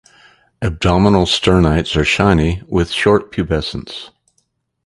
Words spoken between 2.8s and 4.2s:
short pubescence.